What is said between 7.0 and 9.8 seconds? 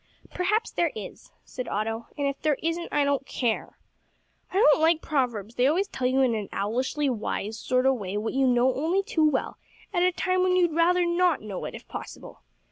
wise sort o' way what you know only too well,